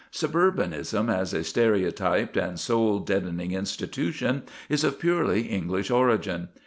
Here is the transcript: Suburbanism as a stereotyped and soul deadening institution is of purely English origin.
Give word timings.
Suburbanism 0.11 1.11
as 1.15 1.31
a 1.31 1.43
stereotyped 1.43 2.35
and 2.35 2.59
soul 2.59 2.97
deadening 2.97 3.51
institution 3.51 4.41
is 4.67 4.83
of 4.83 4.97
purely 4.99 5.41
English 5.43 5.91
origin. 5.91 6.49